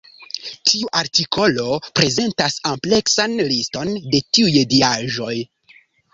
Tiu 0.69 0.87
artikolo 1.01 1.65
prezentas 1.99 2.57
ampleksan 2.71 3.37
liston 3.51 3.93
de 4.17 4.23
tiuj 4.33 4.65
diaĵoj. 4.75 5.37